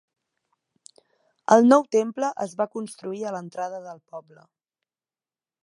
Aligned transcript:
El 1.57 1.67
nou 1.73 1.85
temple 1.95 2.31
es 2.47 2.57
va 2.63 2.67
construir 2.77 3.21
a 3.25 3.35
l'entrada 3.37 3.83
del 3.91 4.03
poble. 4.15 4.43